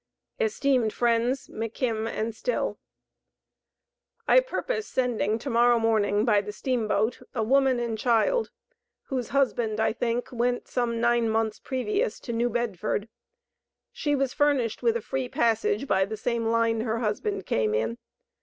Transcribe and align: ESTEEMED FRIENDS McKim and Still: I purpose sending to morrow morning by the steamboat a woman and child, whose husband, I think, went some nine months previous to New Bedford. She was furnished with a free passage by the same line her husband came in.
ESTEEMED 0.39 0.91
FRIENDS 0.93 1.47
McKim 1.47 2.09
and 2.09 2.33
Still: 2.35 2.79
I 4.27 4.39
purpose 4.39 4.87
sending 4.87 5.37
to 5.37 5.51
morrow 5.51 5.77
morning 5.77 6.25
by 6.25 6.41
the 6.41 6.51
steamboat 6.51 7.21
a 7.35 7.43
woman 7.43 7.79
and 7.79 7.99
child, 7.99 8.49
whose 9.09 9.27
husband, 9.29 9.79
I 9.79 9.93
think, 9.93 10.31
went 10.31 10.67
some 10.67 10.99
nine 10.99 11.29
months 11.29 11.59
previous 11.59 12.19
to 12.21 12.33
New 12.33 12.49
Bedford. 12.49 13.09
She 13.91 14.15
was 14.15 14.33
furnished 14.33 14.81
with 14.81 14.97
a 14.97 15.01
free 15.01 15.29
passage 15.29 15.85
by 15.87 16.05
the 16.05 16.17
same 16.17 16.47
line 16.47 16.81
her 16.81 16.97
husband 16.97 17.45
came 17.45 17.75
in. 17.75 17.99